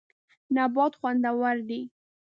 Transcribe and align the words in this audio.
نبات 0.55 0.93
خوندور 0.99 1.55
دی. 1.69 1.81